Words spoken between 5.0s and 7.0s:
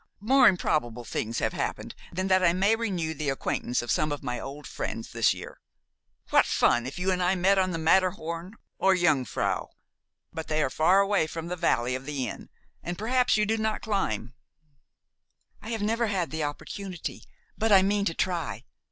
this year. What fun if